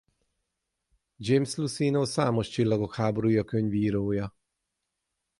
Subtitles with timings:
[1.19, 4.35] James Luceno számos Csillagok háborúja könyv írója.